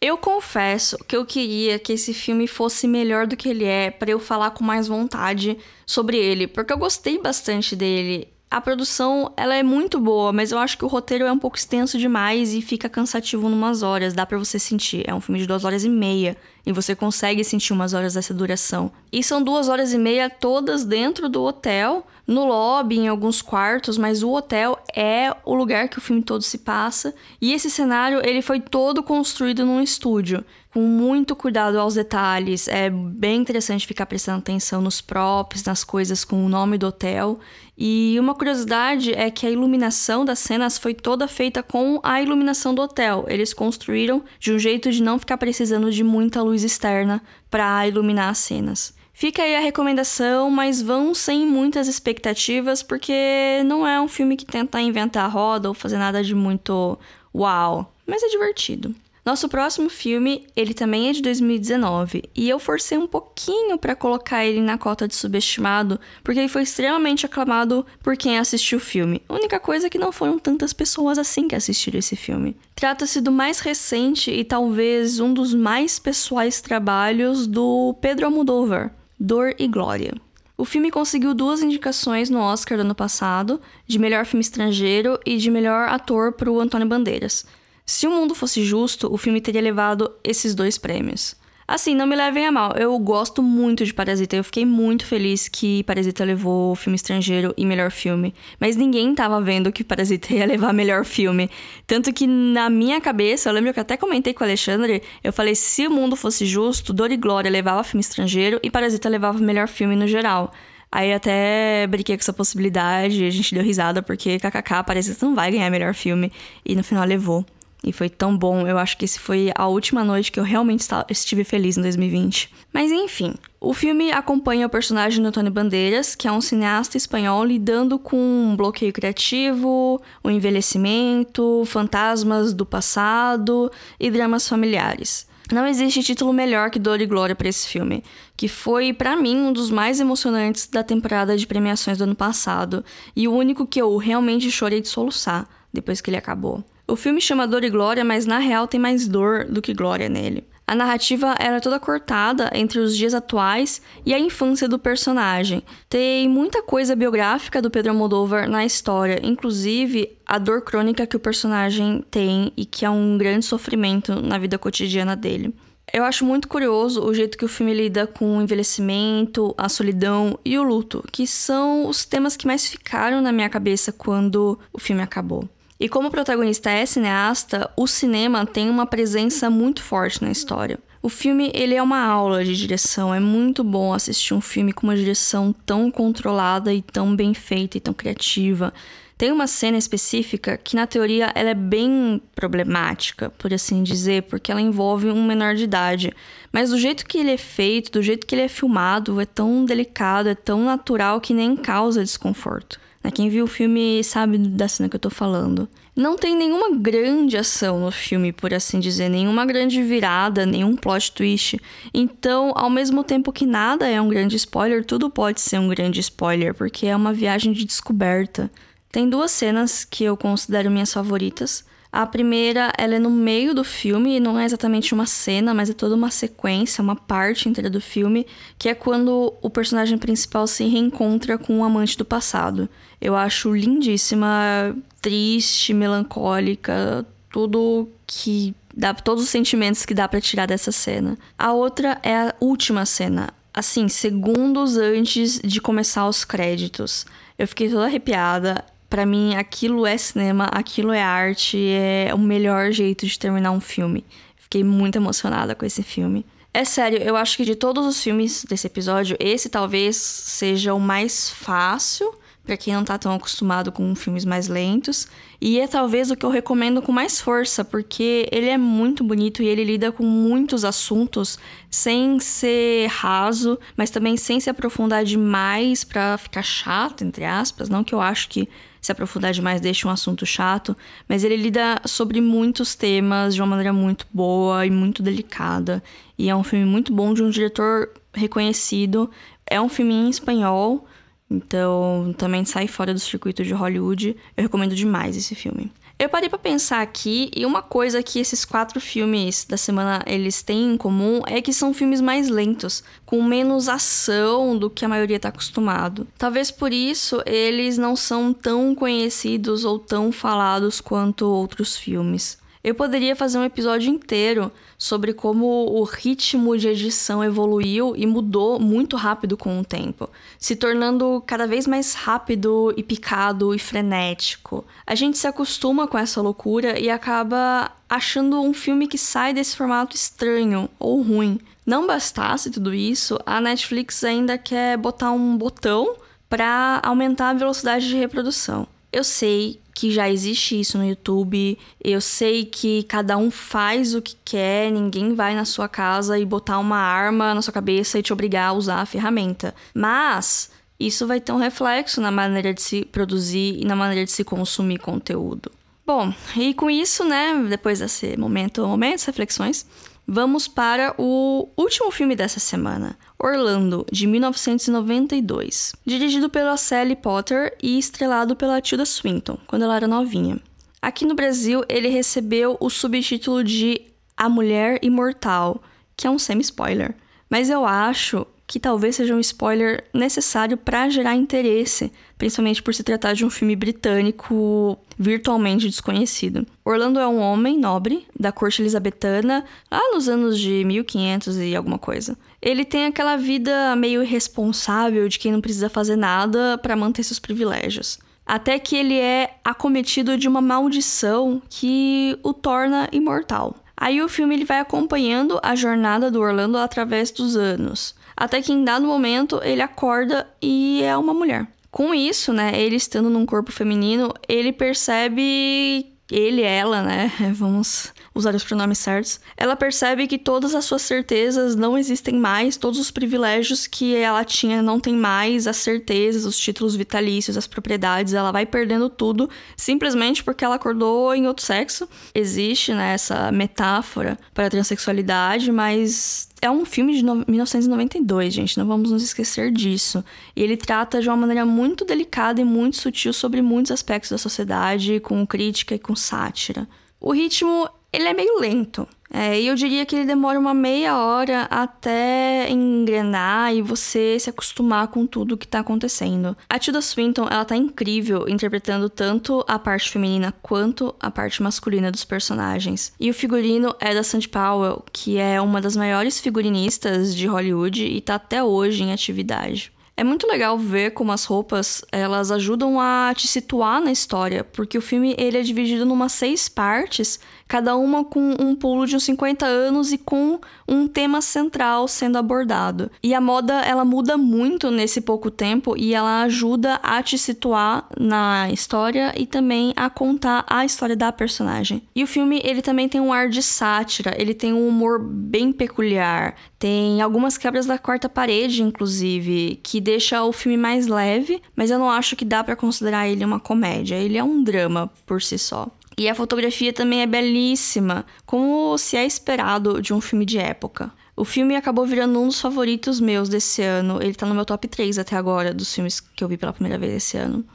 Eu 0.05 0.17
confesso 0.17 0.97
que 1.05 1.15
eu 1.15 1.25
queria 1.25 1.79
que 1.79 1.93
esse 1.93 2.13
filme 2.13 2.45
fosse 2.45 2.89
melhor 2.89 3.25
do 3.25 3.37
que 3.37 3.47
ele 3.47 3.63
é, 3.63 3.89
para 3.89 4.11
eu 4.11 4.19
falar 4.19 4.51
com 4.51 4.61
mais 4.61 4.85
vontade 4.85 5.57
sobre 5.85 6.17
ele, 6.17 6.45
porque 6.45 6.73
eu 6.73 6.77
gostei 6.77 7.17
bastante 7.17 7.73
dele. 7.73 8.32
A 8.53 8.61
produção, 8.61 9.33
ela 9.35 9.55
é 9.55 9.63
muito 9.63 9.99
boa, 9.99 10.31
mas 10.31 10.51
eu 10.51 10.59
acho 10.59 10.77
que 10.77 10.85
o 10.85 10.87
roteiro 10.87 11.25
é 11.25 11.31
um 11.31 11.39
pouco 11.39 11.57
extenso 11.57 11.97
demais 11.97 12.53
e 12.53 12.61
fica 12.61 12.87
cansativo 12.87 13.49
numas 13.49 13.81
horas, 13.81 14.13
dá 14.13 14.27
para 14.27 14.37
você 14.37 14.59
sentir. 14.59 15.03
É 15.07 15.15
um 15.15 15.19
filme 15.19 15.39
de 15.39 15.47
duas 15.47 15.65
horas 15.65 15.83
e 15.83 15.89
meia 15.89 16.37
e 16.63 16.71
você 16.71 16.93
consegue 16.93 17.43
sentir 17.43 17.73
umas 17.73 17.95
horas 17.95 18.13
dessa 18.13 18.31
duração. 18.31 18.91
E 19.11 19.23
são 19.23 19.41
duas 19.41 19.69
horas 19.69 19.91
e 19.91 19.97
meia 19.97 20.29
todas 20.29 20.85
dentro 20.85 21.27
do 21.27 21.41
hotel, 21.41 22.05
no 22.27 22.45
lobby, 22.45 22.99
em 22.99 23.07
alguns 23.07 23.41
quartos, 23.41 23.97
mas 23.97 24.21
o 24.21 24.31
hotel 24.31 24.77
é 24.95 25.35
o 25.43 25.55
lugar 25.55 25.89
que 25.89 25.97
o 25.97 26.01
filme 26.01 26.21
todo 26.21 26.43
se 26.43 26.59
passa. 26.59 27.11
E 27.41 27.53
esse 27.53 27.71
cenário 27.71 28.21
ele 28.23 28.43
foi 28.43 28.59
todo 28.59 29.01
construído 29.01 29.65
num 29.65 29.81
estúdio 29.81 30.45
com 30.73 30.81
muito 30.81 31.35
cuidado 31.35 31.79
aos 31.79 31.93
detalhes. 31.93 32.67
É 32.67 32.89
bem 32.89 33.39
interessante 33.39 33.85
ficar 33.85 34.07
prestando 34.07 34.39
atenção 34.39 34.81
nos 34.81 35.01
props, 35.01 35.63
nas 35.63 35.83
coisas 35.83 36.25
com 36.25 36.43
o 36.43 36.49
nome 36.49 36.79
do 36.79 36.87
hotel. 36.87 37.39
E 37.77 38.17
uma 38.19 38.33
curiosidade 38.33 39.13
é 39.13 39.29
que 39.29 39.45
a 39.45 39.51
iluminação 39.51 40.25
das 40.25 40.39
cenas 40.39 40.79
foi 40.79 40.95
toda 40.95 41.27
feita 41.27 41.61
com 41.61 41.99
a 42.01 42.21
iluminação 42.21 42.73
do 42.73 42.81
hotel. 42.81 43.25
Eles 43.27 43.53
construíram 43.53 44.23
de 44.39 44.51
um 44.51 44.57
jeito 44.57 44.91
de 44.91 45.03
não 45.03 45.19
ficar 45.19 45.37
precisando 45.37 45.91
de 45.91 46.03
muita 46.03 46.41
luz 46.41 46.63
externa 46.63 47.21
para 47.51 47.87
iluminar 47.87 48.29
as 48.29 48.39
cenas. 48.39 48.95
Fica 49.13 49.43
aí 49.43 49.55
a 49.55 49.59
recomendação, 49.59 50.49
mas 50.49 50.81
vão 50.81 51.13
sem 51.13 51.45
muitas 51.45 51.87
expectativas, 51.87 52.81
porque 52.81 53.61
não 53.63 53.85
é 53.85 54.01
um 54.01 54.07
filme 54.07 54.35
que 54.35 54.43
tenta 54.43 54.81
inventar 54.81 55.25
a 55.25 55.27
roda 55.27 55.67
ou 55.67 55.75
fazer 55.75 55.99
nada 55.99 56.23
de 56.23 56.33
muito 56.33 56.97
uau, 57.33 57.93
mas 58.07 58.23
é 58.23 58.27
divertido. 58.27 58.95
Nosso 59.25 59.47
próximo 59.47 59.89
filme, 59.89 60.45
ele 60.53 60.73
também 60.73 61.07
é 61.07 61.13
de 61.13 61.21
2019, 61.21 62.23
e 62.35 62.49
eu 62.49 62.59
forcei 62.59 62.97
um 62.97 63.07
pouquinho 63.07 63.77
para 63.77 63.95
colocar 63.95 64.43
ele 64.43 64.59
na 64.59 64.77
cota 64.77 65.07
de 65.07 65.15
subestimado, 65.15 65.97
porque 66.21 66.41
ele 66.41 66.49
foi 66.49 66.63
extremamente 66.63 67.25
aclamado 67.25 67.85
por 68.03 68.17
quem 68.17 68.37
assistiu 68.37 68.79
o 68.79 68.81
filme. 68.81 69.21
A 69.29 69.33
única 69.33 69.61
coisa 69.61 69.87
é 69.87 69.89
que 69.89 69.97
não 69.97 70.11
foram 70.11 70.37
tantas 70.37 70.73
pessoas 70.73 71.17
assim 71.17 71.47
que 71.47 71.55
assistiram 71.55 71.99
esse 71.99 72.17
filme. 72.17 72.57
Trata-se 72.75 73.21
do 73.21 73.31
mais 73.31 73.59
recente 73.59 74.29
e 74.29 74.43
talvez 74.43 75.21
um 75.21 75.33
dos 75.33 75.53
mais 75.53 75.97
pessoais 75.97 76.59
trabalhos 76.59 77.47
do 77.47 77.95
Pedro 78.01 78.25
Almodóvar, 78.25 78.93
Dor 79.17 79.55
e 79.57 79.69
Glória. 79.69 80.13
O 80.57 80.65
filme 80.65 80.91
conseguiu 80.91 81.33
duas 81.33 81.63
indicações 81.63 82.29
no 82.29 82.39
Oscar 82.39 82.77
do 82.77 82.81
ano 82.81 82.93
passado, 82.93 83.61
de 83.87 83.97
melhor 83.97 84.25
filme 84.25 84.41
estrangeiro 84.41 85.17
e 85.25 85.37
de 85.37 85.49
melhor 85.49 85.87
ator 85.87 86.33
para 86.33 86.51
o 86.51 86.59
Antônio 86.59 86.87
Bandeiras. 86.87 87.45
Se 87.85 88.07
o 88.07 88.11
mundo 88.11 88.33
fosse 88.33 88.63
justo, 88.63 89.13
o 89.13 89.17
filme 89.17 89.41
teria 89.41 89.61
levado 89.61 90.11
esses 90.23 90.55
dois 90.55 90.77
prêmios. 90.77 91.35
Assim, 91.67 91.95
não 91.95 92.05
me 92.05 92.15
levem 92.15 92.45
a 92.45 92.51
mal, 92.51 92.73
eu 92.77 92.97
gosto 92.99 93.41
muito 93.41 93.85
de 93.85 93.93
Parasita. 93.93 94.35
Eu 94.35 94.43
fiquei 94.43 94.65
muito 94.65 95.05
feliz 95.05 95.47
que 95.47 95.83
Parasita 95.83 96.23
levou 96.23 96.75
filme 96.75 96.95
estrangeiro 96.95 97.53
e 97.57 97.65
melhor 97.65 97.89
filme. 97.89 98.33
Mas 98.59 98.75
ninguém 98.75 99.15
tava 99.15 99.39
vendo 99.41 99.71
que 99.71 99.83
Parasita 99.83 100.33
ia 100.33 100.45
levar 100.45 100.73
melhor 100.73 101.05
filme. 101.05 101.49
Tanto 101.87 102.11
que 102.11 102.27
na 102.27 102.69
minha 102.69 102.99
cabeça, 102.99 103.49
eu 103.49 103.53
lembro 103.53 103.73
que 103.73 103.79
eu 103.79 103.81
até 103.81 103.95
comentei 103.95 104.33
com 104.33 104.43
o 104.43 104.47
Alexandre, 104.47 105.01
eu 105.23 105.31
falei: 105.31 105.55
se 105.55 105.87
o 105.87 105.91
mundo 105.91 106.15
fosse 106.15 106.45
justo, 106.45 106.91
Dor 106.91 107.11
e 107.11 107.17
Glória 107.17 107.49
levava 107.49 107.83
filme 107.83 108.01
estrangeiro 108.01 108.59
e 108.61 108.69
Parasita 108.69 109.07
levava 109.07 109.39
melhor 109.39 109.67
filme 109.67 109.95
no 109.95 110.07
geral. 110.07 110.51
Aí 110.91 111.11
até 111.11 111.87
brinquei 111.87 112.15
com 112.15 112.21
essa 112.21 112.33
possibilidade, 112.33 113.25
a 113.25 113.29
gente 113.31 113.55
deu 113.55 113.63
risada 113.63 114.03
porque 114.03 114.37
KKK 114.37 114.83
Parasita 114.85 115.25
não 115.25 115.33
vai 115.33 115.49
ganhar 115.49 115.69
melhor 115.71 115.95
filme. 115.95 116.31
E 116.63 116.75
no 116.75 116.83
final 116.83 117.05
levou. 117.05 117.43
E 117.83 117.91
foi 117.91 118.09
tão 118.09 118.37
bom. 118.37 118.65
Eu 118.65 118.77
acho 118.77 118.97
que 118.97 119.03
esse 119.03 119.19
foi 119.19 119.51
a 119.55 119.67
última 119.67 120.03
noite 120.03 120.31
que 120.31 120.39
eu 120.39 120.43
realmente 120.43 120.85
estive 121.09 121.43
feliz 121.43 121.77
em 121.77 121.81
2020. 121.81 122.49
Mas 122.71 122.91
enfim, 122.91 123.35
o 123.59 123.73
filme 123.73 124.11
acompanha 124.11 124.65
o 124.65 124.69
personagem 124.69 125.21
do 125.21 125.27
Antônio 125.27 125.51
Bandeiras, 125.51 126.15
que 126.15 126.27
é 126.27 126.31
um 126.31 126.39
cineasta 126.39 126.95
espanhol 126.95 127.43
lidando 127.43 127.99
com 127.99 128.17
um 128.17 128.55
bloqueio 128.55 128.93
criativo, 128.93 130.01
o 130.23 130.27
um 130.27 130.31
envelhecimento, 130.31 131.63
fantasmas 131.65 132.53
do 132.53 132.65
passado 132.65 133.69
e 133.99 134.09
dramas 134.09 134.47
familiares. 134.47 135.27
Não 135.51 135.67
existe 135.67 136.01
título 136.01 136.31
melhor 136.31 136.71
que 136.71 136.79
Dor 136.79 137.01
e 137.01 137.05
Glória 137.05 137.35
para 137.35 137.49
esse 137.49 137.67
filme, 137.67 138.01
que 138.35 138.47
foi, 138.47 138.93
para 138.93 139.15
mim, 139.15 139.35
um 139.37 139.53
dos 139.53 139.69
mais 139.69 139.99
emocionantes 139.99 140.67
da 140.67 140.83
temporada 140.83 141.37
de 141.37 141.45
premiações 141.45 141.97
do 141.97 142.05
ano 142.05 142.15
passado 142.15 142.83
e 143.15 143.27
o 143.27 143.33
único 143.33 143.67
que 143.67 143.81
eu 143.81 143.95
realmente 143.97 144.49
chorei 144.49 144.79
de 144.79 144.87
soluçar 144.87 145.47
depois 145.71 145.99
que 145.99 146.09
ele 146.09 146.17
acabou. 146.17 146.63
O 146.85 146.97
filme 146.97 147.21
chama 147.21 147.47
Dor 147.47 147.63
e 147.63 147.69
Glória, 147.69 148.03
mas 148.03 148.25
na 148.25 148.39
real 148.39 148.67
tem 148.67 148.79
mais 148.79 149.07
dor 149.07 149.45
do 149.45 149.61
que 149.61 149.73
glória 149.73 150.09
nele. 150.09 150.43
A 150.65 150.75
narrativa 150.75 151.35
era 151.39 151.61
toda 151.61 151.79
cortada 151.79 152.49
entre 152.53 152.79
os 152.79 152.95
dias 152.95 153.13
atuais 153.13 153.81
e 154.05 154.13
a 154.13 154.19
infância 154.19 154.67
do 154.67 154.79
personagem. 154.79 155.61
Tem 155.89 156.27
muita 156.27 156.61
coisa 156.61 156.95
biográfica 156.95 157.61
do 157.61 157.69
Pedro 157.69 157.91
Almodóvar 157.91 158.49
na 158.49 158.65
história, 158.65 159.19
inclusive 159.23 160.17
a 160.25 160.37
dor 160.37 160.61
crônica 160.61 161.07
que 161.07 161.15
o 161.15 161.19
personagem 161.19 162.03
tem 162.09 162.51
e 162.55 162.65
que 162.65 162.85
é 162.85 162.89
um 162.89 163.17
grande 163.17 163.45
sofrimento 163.45 164.21
na 164.21 164.37
vida 164.37 164.57
cotidiana 164.57 165.15
dele. 165.15 165.53
Eu 165.91 166.03
acho 166.05 166.25
muito 166.25 166.47
curioso 166.47 167.03
o 167.03 167.13
jeito 167.13 167.37
que 167.37 167.45
o 167.45 167.49
filme 167.49 167.73
lida 167.73 168.07
com 168.07 168.37
o 168.37 168.41
envelhecimento, 168.41 169.53
a 169.57 169.69
solidão 169.69 170.39
e 170.43 170.57
o 170.57 170.63
luto, 170.63 171.03
que 171.11 171.27
são 171.27 171.87
os 171.87 172.05
temas 172.05 172.37
que 172.37 172.47
mais 172.47 172.67
ficaram 172.67 173.21
na 173.21 173.31
minha 173.31 173.49
cabeça 173.49 173.91
quando 173.91 174.57
o 174.71 174.79
filme 174.79 175.01
acabou. 175.01 175.47
E 175.83 175.89
como 175.89 176.07
o 176.07 176.11
protagonista 176.11 176.69
é 176.71 176.85
cineasta, 176.85 177.69
o 177.75 177.85
cinema 177.87 178.45
tem 178.45 178.69
uma 178.69 178.85
presença 178.85 179.49
muito 179.49 179.83
forte 179.83 180.23
na 180.23 180.31
história. 180.31 180.79
O 181.01 181.09
filme 181.09 181.51
ele 181.53 181.75
é 181.75 181.83
uma 181.83 181.99
aula 181.99 182.41
de 182.45 182.55
direção, 182.55 183.13
é 183.13 183.19
muito 183.19 183.65
bom 183.65 183.93
assistir 183.93 184.33
um 184.33 184.39
filme 184.39 184.71
com 184.71 184.87
uma 184.87 184.95
direção 184.95 185.53
tão 185.65 185.91
controlada 185.91 186.73
e 186.73 186.81
tão 186.81 187.13
bem 187.13 187.33
feita 187.33 187.77
e 187.77 187.81
tão 187.81 187.93
criativa. 187.93 188.73
Tem 189.17 189.29
uma 189.29 189.45
cena 189.45 189.77
específica 189.77 190.55
que 190.55 190.73
na 190.73 190.87
teoria 190.87 191.33
ela 191.35 191.49
é 191.49 191.53
bem 191.53 192.21
problemática, 192.33 193.29
por 193.31 193.53
assim 193.53 193.83
dizer, 193.83 194.23
porque 194.23 194.53
ela 194.53 194.61
envolve 194.61 195.09
um 195.09 195.25
menor 195.25 195.53
de 195.53 195.65
idade. 195.65 196.13
Mas 196.49 196.69
do 196.69 196.79
jeito 196.79 197.05
que 197.05 197.17
ele 197.17 197.31
é 197.31 197.37
feito, 197.37 197.91
do 197.91 198.01
jeito 198.01 198.25
que 198.25 198.33
ele 198.33 198.43
é 198.43 198.47
filmado, 198.47 199.19
é 199.19 199.25
tão 199.25 199.65
delicado, 199.65 200.29
é 200.29 200.35
tão 200.35 200.63
natural 200.63 201.19
que 201.19 201.33
nem 201.33 201.57
causa 201.57 202.05
desconforto. 202.05 202.79
Quem 203.11 203.29
viu 203.29 203.45
o 203.45 203.47
filme 203.47 204.03
sabe 204.03 204.37
da 204.37 204.67
cena 204.67 204.87
que 204.87 204.95
eu 204.95 204.99
tô 204.99 205.09
falando. 205.09 205.67
Não 205.95 206.15
tem 206.15 206.35
nenhuma 206.35 206.75
grande 206.75 207.37
ação 207.37 207.79
no 207.79 207.91
filme, 207.91 208.31
por 208.31 208.53
assim 208.53 208.79
dizer, 208.79 209.09
nenhuma 209.09 209.45
grande 209.45 209.83
virada, 209.83 210.45
nenhum 210.45 210.75
plot 210.75 211.11
twist. 211.11 211.59
Então, 211.93 212.51
ao 212.55 212.69
mesmo 212.69 213.03
tempo 213.03 213.31
que 213.31 213.45
nada 213.45 213.87
é 213.87 214.01
um 214.01 214.07
grande 214.07 214.35
spoiler, 214.35 214.83
tudo 214.83 215.09
pode 215.09 215.41
ser 215.41 215.59
um 215.59 215.67
grande 215.67 215.99
spoiler, 215.99 216.55
porque 216.55 216.87
é 216.87 216.95
uma 216.95 217.13
viagem 217.13 217.53
de 217.53 217.65
descoberta. 217.65 218.49
Tem 218.91 219.09
duas 219.09 219.31
cenas 219.31 219.85
que 219.85 220.03
eu 220.03 220.15
considero 220.15 220.71
minhas 220.71 220.93
favoritas. 220.93 221.65
A 221.93 222.07
primeira, 222.07 222.73
ela 222.75 222.95
é 222.95 222.99
no 222.99 223.11
meio 223.11 223.53
do 223.53 223.63
filme, 223.63 224.19
não 224.19 224.39
é 224.39 224.45
exatamente 224.45 224.95
uma 224.95 225.05
cena, 225.05 225.53
mas 225.53 225.69
é 225.69 225.73
toda 225.73 225.93
uma 225.93 226.09
sequência, 226.09 226.81
uma 226.81 226.95
parte 226.95 227.47
inteira 227.47 227.69
do 227.69 227.79
filme, 227.79 228.25
que 228.57 228.67
é 228.67 228.73
quando 228.73 229.31
o 229.43 229.47
personagem 229.47 229.99
principal 229.99 230.47
se 230.47 230.63
reencontra 230.63 231.37
com 231.37 231.55
um 231.59 231.63
amante 231.63 231.95
do 231.95 232.03
passado. 232.03 232.67
Eu 232.99 233.15
acho 233.15 233.55
lindíssima, 233.55 234.75
triste, 234.99 235.71
melancólica, 235.71 237.05
tudo 237.31 237.87
que 238.07 238.55
dá 238.75 238.91
todos 238.95 239.25
os 239.25 239.29
sentimentos 239.29 239.85
que 239.85 239.93
dá 239.93 240.07
para 240.07 240.19
tirar 240.19 240.47
dessa 240.47 240.71
cena. 240.71 241.15
A 241.37 241.53
outra 241.53 241.99
é 242.01 242.15
a 242.15 242.35
última 242.39 242.87
cena, 242.87 243.29
assim, 243.53 243.87
segundos 243.87 244.77
antes 244.77 245.39
de 245.39 245.61
começar 245.61 246.07
os 246.07 246.25
créditos. 246.25 247.05
Eu 247.37 247.47
fiquei 247.47 247.69
toda 247.69 247.85
arrepiada. 247.85 248.65
Para 248.93 249.07
mim, 249.07 249.33
aquilo 249.33 249.87
é 249.87 249.97
cinema, 249.97 250.45
aquilo 250.51 250.91
é 250.91 251.01
arte, 251.01 251.57
é 251.57 252.13
o 252.13 252.19
melhor 252.19 252.71
jeito 252.71 253.07
de 253.07 253.17
terminar 253.17 253.49
um 253.49 253.59
filme. 253.59 254.05
Fiquei 254.35 254.63
muito 254.63 254.95
emocionada 254.97 255.55
com 255.55 255.65
esse 255.65 255.81
filme. 255.81 256.23
É 256.53 256.63
sério, 256.63 256.99
eu 256.99 257.15
acho 257.15 257.35
que 257.35 257.43
de 257.43 257.55
todos 257.55 257.87
os 257.87 258.03
filmes 258.03 258.45
desse 258.47 258.67
episódio, 258.67 259.17
esse 259.19 259.49
talvez 259.49 259.95
seja 259.95 260.75
o 260.75 260.79
mais 260.79 261.31
fácil 261.31 262.13
para 262.43 262.55
quem 262.55 262.75
não 262.75 262.83
tá 262.83 262.95
tão 262.99 263.15
acostumado 263.15 263.71
com 263.71 263.95
filmes 263.95 264.25
mais 264.25 264.47
lentos. 264.47 265.07
E 265.41 265.59
é 265.59 265.65
talvez 265.67 266.11
o 266.11 266.15
que 266.15 266.23
eu 266.23 266.29
recomendo 266.29 266.79
com 266.79 266.91
mais 266.91 267.19
força, 267.19 267.65
porque 267.65 268.29
ele 268.31 268.47
é 268.47 268.59
muito 268.59 269.03
bonito 269.03 269.41
e 269.41 269.47
ele 269.47 269.63
lida 269.63 269.91
com 269.91 270.03
muitos 270.03 270.63
assuntos 270.63 271.39
sem 271.67 272.19
ser 272.19 272.85
raso, 272.91 273.57
mas 273.75 273.89
também 273.89 274.17
sem 274.17 274.39
se 274.39 274.51
aprofundar 274.51 275.03
demais 275.03 275.83
para 275.83 276.15
ficar 276.15 276.43
chato, 276.43 277.03
entre 277.03 277.25
aspas. 277.25 277.69
Não 277.69 277.83
que 277.83 277.95
eu 277.95 277.99
acho 277.99 278.29
que 278.29 278.47
se 278.83 278.91
aprofundar 278.91 279.33
demais 279.33 279.59
deixe 279.59 279.87
um 279.87 279.89
assunto 279.89 280.25
chato, 280.25 280.77
mas 281.09 281.23
ele 281.23 281.37
lida 281.37 281.81
sobre 281.85 282.21
muitos 282.21 282.75
temas 282.75 283.33
de 283.33 283.41
uma 283.41 283.47
maneira 283.47 283.73
muito 283.73 284.05
boa 284.13 284.63
e 284.65 284.69
muito 284.69 285.01
delicada. 285.01 285.81
E 286.19 286.29
é 286.29 286.35
um 286.35 286.43
filme 286.43 286.65
muito 286.65 286.93
bom 286.93 287.15
de 287.15 287.23
um 287.23 287.31
diretor 287.31 287.89
reconhecido. 288.13 289.09
É 289.47 289.59
um 289.59 289.69
filme 289.69 289.93
em 289.93 290.09
espanhol 290.09 290.85
então, 291.33 292.13
também 292.15 292.45
sai 292.45 292.67
fora 292.67 292.93
do 292.93 292.99
circuito 292.99 293.43
de 293.43 293.53
Hollywood. 293.53 294.15
Eu 294.37 294.43
recomendo 294.43 294.75
demais 294.75 295.17
esse 295.17 295.33
filme. 295.33 295.71
Eu 295.97 296.09
parei 296.09 296.27
para 296.27 296.39
pensar 296.39 296.81
aqui 296.81 297.29
e 297.35 297.45
uma 297.45 297.61
coisa 297.61 298.01
que 298.01 298.19
esses 298.19 298.43
quatro 298.43 298.81
filmes 298.81 299.45
da 299.45 299.55
semana 299.55 300.03
eles 300.05 300.41
têm 300.41 300.73
em 300.73 300.77
comum 300.77 301.21
é 301.27 301.41
que 301.41 301.53
são 301.53 301.73
filmes 301.73 302.01
mais 302.01 302.29
lentos, 302.29 302.83
com 303.05 303.23
menos 303.23 303.69
ação 303.69 304.57
do 304.57 304.69
que 304.69 304.83
a 304.83 304.89
maioria 304.89 305.17
está 305.17 305.29
acostumado. 305.29 306.07
Talvez 306.17 306.49
por 306.49 306.73
isso 306.73 307.21
eles 307.25 307.77
não 307.77 307.95
são 307.95 308.33
tão 308.33 308.73
conhecidos 308.73 309.63
ou 309.63 309.77
tão 309.79 310.11
falados 310.11 310.81
quanto 310.81 311.25
outros 311.25 311.77
filmes. 311.77 312.37
Eu 312.63 312.73
poderia 312.73 313.13
fazer 313.13 313.37
um 313.37 313.43
episódio 313.43 313.89
inteiro 313.89 314.49
sobre 314.77 315.13
como 315.13 315.45
o 315.45 315.83
ritmo 315.83 316.57
de 316.57 316.69
edição 316.69 317.21
evoluiu 317.21 317.93
e 317.93 318.07
mudou 318.07 318.57
muito 318.57 318.95
rápido 318.95 319.35
com 319.35 319.59
o 319.59 319.65
tempo, 319.65 320.09
se 320.39 320.55
tornando 320.55 321.21
cada 321.27 321.45
vez 321.45 321.67
mais 321.67 321.93
rápido 321.93 322.73
e 322.77 322.81
picado 322.81 323.53
e 323.53 323.59
frenético. 323.59 324.63
A 324.87 324.95
gente 324.95 325.17
se 325.17 325.27
acostuma 325.27 325.89
com 325.89 325.97
essa 325.97 326.21
loucura 326.21 326.79
e 326.79 326.89
acaba 326.89 327.69
achando 327.89 328.41
um 328.41 328.53
filme 328.53 328.87
que 328.87 328.97
sai 328.97 329.33
desse 329.33 329.57
formato 329.57 329.93
estranho 329.97 330.69
ou 330.79 331.01
ruim. 331.01 331.41
Não 331.65 331.85
bastasse 331.85 332.49
tudo 332.49 332.73
isso, 332.73 333.19
a 333.25 333.41
Netflix 333.41 334.05
ainda 334.05 334.37
quer 334.37 334.77
botar 334.77 335.11
um 335.11 335.37
botão 335.37 335.97
para 336.29 336.79
aumentar 336.81 337.31
a 337.31 337.33
velocidade 337.33 337.89
de 337.89 337.97
reprodução. 337.97 338.65
Eu 338.91 339.03
sei 339.03 339.59
que 339.73 339.91
já 339.91 340.09
existe 340.09 340.59
isso 340.59 340.77
no 340.77 340.85
YouTube. 340.85 341.57
Eu 341.83 341.99
sei 341.99 342.45
que 342.45 342.83
cada 342.83 343.17
um 343.17 343.31
faz 343.31 343.95
o 343.95 344.01
que 344.01 344.15
quer, 344.23 344.71
ninguém 344.71 345.15
vai 345.15 345.35
na 345.35 345.45
sua 345.45 345.67
casa 345.67 346.17
e 346.17 346.25
botar 346.25 346.59
uma 346.59 346.77
arma 346.77 347.33
na 347.33 347.41
sua 347.41 347.53
cabeça 347.53 347.97
e 347.97 348.03
te 348.03 348.13
obrigar 348.13 348.49
a 348.49 348.53
usar 348.53 348.81
a 348.81 348.85
ferramenta. 348.85 349.53
Mas 349.73 350.51
isso 350.79 351.07
vai 351.07 351.19
ter 351.19 351.31
um 351.31 351.37
reflexo 351.37 352.01
na 352.01 352.11
maneira 352.11 352.53
de 352.53 352.61
se 352.61 352.85
produzir 352.85 353.59
e 353.59 353.65
na 353.65 353.75
maneira 353.75 354.05
de 354.05 354.11
se 354.11 354.23
consumir 354.23 354.79
conteúdo. 354.79 355.51
Bom, 355.85 356.13
e 356.37 356.53
com 356.53 356.69
isso, 356.69 357.03
né, 357.03 357.33
depois 357.49 357.79
desse 357.79 358.15
momento, 358.15 358.65
momentos, 358.65 359.03
reflexões, 359.03 359.65
vamos 360.07 360.47
para 360.47 360.93
o 360.97 361.49
último 361.57 361.91
filme 361.91 362.15
dessa 362.15 362.39
semana, 362.39 362.97
Orlando, 363.17 363.85
de 363.91 364.05
1992, 364.05 365.73
dirigido 365.85 366.29
pela 366.29 366.57
Sally 366.57 366.95
Potter 366.95 367.57
e 367.61 367.77
estrelado 367.77 368.35
pela 368.35 368.61
Tilda 368.61 368.85
Swinton, 368.85 369.37
quando 369.47 369.63
ela 369.63 369.75
era 369.75 369.87
novinha. 369.87 370.39
Aqui 370.81 371.05
no 371.05 371.15
Brasil, 371.15 371.63
ele 371.69 371.87
recebeu 371.87 372.57
o 372.59 372.69
subtítulo 372.69 373.43
de 373.43 373.81
A 374.17 374.27
Mulher 374.27 374.79
Imortal, 374.81 375.63
que 375.95 376.05
é 376.05 376.09
um 376.09 376.19
semi-spoiler. 376.19 376.95
Mas 377.29 377.49
eu 377.49 377.65
acho 377.65 378.27
que 378.45 378.59
talvez 378.59 378.95
seja 378.95 379.15
um 379.15 379.19
spoiler 379.19 379.83
necessário 379.93 380.57
para 380.57 380.89
gerar 380.89 381.15
interesse, 381.15 381.91
principalmente 382.17 382.61
por 382.61 382.73
se 382.73 382.83
tratar 382.83 383.13
de 383.13 383.25
um 383.25 383.29
filme 383.29 383.55
britânico 383.55 384.77
virtualmente 384.97 385.67
desconhecido. 385.67 386.45
Orlando 386.63 386.99
é 386.99 387.07
um 387.07 387.19
homem 387.19 387.57
nobre 387.57 388.05
da 388.17 388.31
corte 388.31 388.61
elisabetana, 388.61 389.43
lá 389.71 389.93
nos 389.93 390.07
anos 390.07 390.37
de 390.39 390.63
1500 390.65 391.37
e 391.37 391.55
alguma 391.55 391.79
coisa. 391.79 392.17
Ele 392.41 392.65
tem 392.65 392.85
aquela 392.85 393.15
vida 393.15 393.75
meio 393.75 394.03
irresponsável 394.03 395.07
de 395.07 395.17
quem 395.17 395.31
não 395.31 395.41
precisa 395.41 395.69
fazer 395.69 395.95
nada 395.95 396.57
para 396.57 396.75
manter 396.75 397.03
seus 397.03 397.19
privilégios. 397.19 397.97
Até 398.25 398.57
que 398.57 398.75
ele 398.75 398.97
é 398.97 399.35
acometido 399.43 400.17
de 400.17 400.27
uma 400.27 400.41
maldição 400.41 401.41
que 401.49 402.17
o 402.23 402.33
torna 402.33 402.87
imortal. 402.91 403.62
Aí 403.83 404.01
o 404.01 404.07
filme 404.07 404.33
ele 404.33 404.45
vai 404.45 404.61
acompanhando 404.61 405.41
a 405.43 405.55
jornada 405.55 406.09
do 406.09 406.21
Orlando 406.21 406.57
através 406.57 407.11
dos 407.11 407.35
anos, 407.35 407.93
até 408.15 408.41
que 408.41 408.53
em 408.53 408.63
dado 408.63 408.85
momento 408.85 409.41
ele 409.43 409.61
acorda 409.61 410.25
e 410.41 410.81
é 410.81 410.95
uma 410.95 411.13
mulher. 411.13 411.45
Com 411.69 411.93
isso, 411.93 412.31
né, 412.31 412.53
ele 412.57 412.77
estando 412.77 413.09
num 413.09 413.25
corpo 413.25 413.51
feminino, 413.51 414.13
ele 414.25 414.53
percebe 414.53 415.92
ele, 416.11 416.41
ela, 416.41 416.81
né? 416.81 417.11
Vamos 417.33 417.93
usar 418.13 418.35
os 418.35 418.43
pronomes 418.43 418.77
certos. 418.77 419.19
Ela 419.35 419.55
percebe 419.55 420.07
que 420.07 420.17
todas 420.17 420.53
as 420.53 420.65
suas 420.65 420.81
certezas 420.81 421.55
não 421.55 421.77
existem 421.77 422.15
mais, 422.15 422.57
todos 422.57 422.79
os 422.79 422.91
privilégios 422.91 423.65
que 423.65 423.95
ela 423.95 424.23
tinha 424.23 424.61
não 424.61 424.79
tem 424.79 424.93
mais, 424.93 425.47
as 425.47 425.57
certezas, 425.57 426.25
os 426.25 426.37
títulos 426.37 426.75
vitalícios, 426.75 427.37
as 427.37 427.47
propriedades, 427.47 428.13
ela 428.13 428.31
vai 428.31 428.45
perdendo 428.45 428.89
tudo 428.89 429.29
simplesmente 429.57 430.23
porque 430.23 430.45
ela 430.45 430.55
acordou 430.55 431.13
em 431.15 431.27
outro 431.27 431.45
sexo. 431.45 431.87
Existe 432.13 432.73
né, 432.73 432.93
essa 432.93 433.31
metáfora 433.31 434.17
para 434.33 434.47
a 434.47 434.49
transexualidade, 434.49 435.51
mas 435.51 436.29
é 436.43 436.51
um 436.51 436.65
filme 436.65 436.93
de 436.93 437.03
1992, 437.03 438.33
gente, 438.33 438.57
não 438.57 438.67
vamos 438.67 438.91
nos 438.91 439.01
esquecer 439.01 439.49
disso. 439.49 440.03
E 440.35 440.43
ele 440.43 440.57
trata 440.57 441.01
de 441.01 441.07
uma 441.07 441.15
maneira 441.15 441.45
muito 441.45 441.85
delicada 441.85 442.41
e 442.41 442.43
muito 442.43 442.75
sutil 442.75 443.13
sobre 443.13 443.41
muitos 443.41 443.71
aspectos 443.71 444.11
da 444.11 444.17
sociedade, 444.17 444.99
com 444.99 445.25
crítica 445.25 445.75
e 445.75 445.79
com 445.79 445.92
sátira. 445.95 446.67
O 446.99 447.11
ritmo 447.11 447.69
ele 447.93 448.07
é 448.07 448.13
meio 448.13 448.39
lento. 448.39 448.87
É, 449.15 449.39
e 449.39 449.45
eu 449.45 449.53
diria 449.53 449.85
que 449.85 449.95
ele 449.95 450.05
demora 450.05 450.39
uma 450.39 450.55
meia 450.55 450.97
hora 450.97 451.43
até 451.43 452.49
engrenar 452.49 453.53
e 453.53 453.61
você 453.61 454.17
se 454.19 454.27
acostumar 454.27 454.87
com 454.87 455.05
tudo 455.05 455.37
que 455.37 455.47
tá 455.47 455.59
acontecendo. 455.59 456.35
A 456.49 456.57
Tilda 456.57 456.81
Swinton, 456.81 457.27
ela 457.29 457.45
tá 457.45 457.55
incrível 457.55 458.27
interpretando 458.27 458.89
tanto 458.89 459.45
a 459.47 459.59
parte 459.59 459.91
feminina 459.91 460.33
quanto 460.41 460.95
a 460.99 461.11
parte 461.11 461.43
masculina 461.43 461.91
dos 461.91 462.03
personagens. 462.03 462.91
E 462.99 463.11
o 463.11 463.13
figurino 463.13 463.75
é 463.79 463.93
da 463.93 464.01
Sandy 464.01 464.27
Powell, 464.27 464.83
que 464.91 465.19
é 465.19 465.39
uma 465.39 465.61
das 465.61 465.75
maiores 465.75 466.19
figurinistas 466.19 467.15
de 467.15 467.27
Hollywood 467.27 467.85
e 467.85 468.01
tá 468.01 468.15
até 468.15 468.43
hoje 468.43 468.81
em 468.81 468.91
atividade. 468.91 469.71
É 469.95 470.03
muito 470.03 470.25
legal 470.25 470.57
ver 470.57 470.91
como 470.91 471.11
as 471.11 471.23
roupas 471.23 471.83
elas 471.91 472.31
ajudam 472.31 472.79
a 472.79 473.13
te 473.15 473.27
situar 473.27 473.79
na 473.79 473.91
história, 473.91 474.43
porque 474.43 474.75
o 474.77 474.81
filme 474.81 475.15
ele 475.19 475.37
é 475.37 475.41
dividido 475.41 475.85
numa 475.85 476.09
seis 476.09 476.49
partes, 476.49 477.19
cada 477.53 477.75
uma 477.75 478.03
com 478.03 478.33
um 478.39 478.55
pulo 478.55 478.87
de 478.87 478.95
uns 478.95 479.03
50 479.03 479.45
anos 479.45 479.91
e 479.91 479.97
com 479.99 480.39
um 480.67 480.87
tema 480.87 481.21
central 481.21 481.87
sendo 481.87 482.17
abordado. 482.17 482.89
E 483.03 483.13
a 483.13 483.21
moda 483.21 483.61
ela 483.61 483.85
muda 483.85 484.17
muito 484.17 484.71
nesse 484.71 484.99
pouco 484.99 485.29
tempo 485.29 485.75
e 485.77 485.93
ela 485.93 486.23
ajuda 486.23 486.79
a 486.81 487.03
te 487.03 487.15
situar 487.15 487.87
na 487.95 488.49
história 488.49 489.13
e 489.15 489.27
também 489.27 489.71
a 489.75 489.87
contar 489.87 490.43
a 490.49 490.65
história 490.65 490.95
da 490.95 491.11
personagem. 491.11 491.83
E 491.95 492.03
o 492.03 492.07
filme 492.07 492.41
ele 492.43 492.63
também 492.63 492.89
tem 492.89 492.99
um 492.99 493.13
ar 493.13 493.29
de 493.29 493.43
sátira, 493.43 494.15
ele 494.17 494.33
tem 494.33 494.51
um 494.51 494.67
humor 494.67 494.99
bem 494.99 495.51
peculiar, 495.51 496.35
tem 496.57 497.03
algumas 497.03 497.37
quebras 497.37 497.67
da 497.67 497.77
quarta 497.77 498.09
parede, 498.09 498.63
inclusive, 498.63 499.59
que 499.61 499.79
deixa 499.79 500.23
o 500.23 500.31
filme 500.31 500.57
mais 500.57 500.87
leve, 500.87 501.39
mas 501.55 501.69
eu 501.69 501.77
não 501.77 501.89
acho 501.89 502.15
que 502.15 502.25
dá 502.25 502.43
para 502.43 502.55
considerar 502.55 503.07
ele 503.07 503.23
uma 503.23 503.39
comédia. 503.39 503.95
Ele 503.95 504.17
é 504.17 504.23
um 504.23 504.43
drama 504.43 504.89
por 505.05 505.21
si 505.21 505.37
só. 505.37 505.69
E 505.97 506.09
a 506.09 506.15
fotografia 506.15 506.73
também 506.73 507.01
é 507.01 507.07
belíssima, 507.07 508.05
como 508.25 508.77
se 508.77 508.97
é 508.97 509.05
esperado 509.05 509.81
de 509.81 509.93
um 509.93 510.01
filme 510.01 510.25
de 510.25 510.37
época. 510.37 510.91
O 511.15 511.23
filme 511.23 511.55
acabou 511.55 511.85
virando 511.85 512.19
um 512.19 512.27
dos 512.27 512.41
favoritos 512.41 512.99
meus 512.99 513.29
desse 513.29 513.61
ano. 513.61 514.01
Ele 514.01 514.15
tá 514.15 514.25
no 514.25 514.33
meu 514.33 514.45
top 514.45 514.67
3 514.67 514.97
até 514.97 515.15
agora, 515.15 515.53
dos 515.53 515.73
filmes 515.73 515.99
que 515.99 516.23
eu 516.23 516.27
vi 516.27 516.37
pela 516.37 516.53
primeira 516.53 516.79
vez 516.79 516.93
esse 516.93 517.17
ano. 517.17 517.45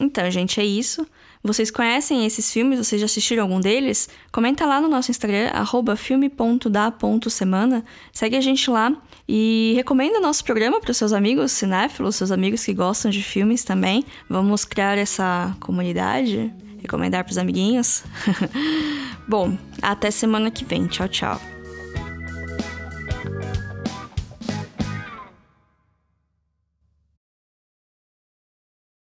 Então, 0.00 0.30
gente, 0.30 0.60
é 0.60 0.64
isso. 0.64 1.06
Vocês 1.42 1.70
conhecem 1.70 2.24
esses 2.24 2.52
filmes? 2.52 2.78
Vocês 2.78 3.00
já 3.00 3.06
assistiram 3.06 3.42
algum 3.42 3.60
deles? 3.60 4.08
Comenta 4.30 4.64
lá 4.64 4.80
no 4.80 4.88
nosso 4.88 5.10
Instagram, 5.10 5.50
filme.da.semana. 5.96 7.84
Segue 8.12 8.36
a 8.36 8.40
gente 8.40 8.70
lá 8.70 8.94
e 9.28 9.72
recomenda 9.76 10.20
nosso 10.20 10.44
programa 10.44 10.80
para 10.80 10.90
os 10.90 10.96
seus 10.96 11.12
amigos 11.12 11.52
cinéfilos, 11.52 12.16
seus 12.16 12.30
amigos 12.30 12.64
que 12.64 12.72
gostam 12.72 13.10
de 13.10 13.22
filmes 13.22 13.64
também. 13.64 14.04
Vamos 14.28 14.64
criar 14.64 14.96
essa 14.96 15.54
comunidade, 15.60 16.52
recomendar 16.82 17.24
para 17.24 17.30
os 17.30 17.38
amiguinhos. 17.38 18.04
Bom, 19.28 19.56
até 19.82 20.10
semana 20.10 20.50
que 20.50 20.64
vem. 20.64 20.86
Tchau, 20.86 21.08
tchau. 21.08 21.59